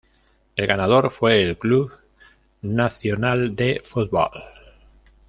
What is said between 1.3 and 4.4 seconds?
el Club Nacional de Football.